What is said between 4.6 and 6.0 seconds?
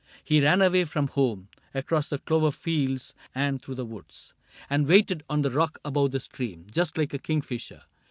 7 And waited on the rock